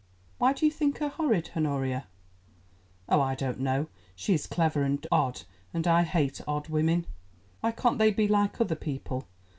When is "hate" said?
6.01-6.41